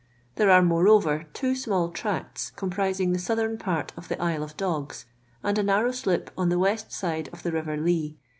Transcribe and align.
I 0.01 0.17
There 0.37 0.49
are, 0.49 0.63
moreover, 0.63 1.25
two 1.31 1.55
small 1.55 1.91
tracts. 1.91 2.51
c.:>n:, 2.59 2.71
i)ri. 2.71 2.99
,ing 2.99 3.11
the 3.13 3.19
southeni 3.19 3.59
part 3.59 3.93
of 3.95 4.07
the 4.07 4.19
Isle 4.19 4.41
of 4.41 4.57
Do 4.57 4.65
ra, 4.67 4.87
and 5.43 5.59
a 5.59 5.61
narrow 5.61 5.91
slip 5.91 6.31
on 6.35 6.49
the 6.49 6.57
west 6.57 6.91
side 6.91 7.29
of 7.31 7.43
the 7.43 7.51
river 7.51 7.77
Lea 7.77 8.17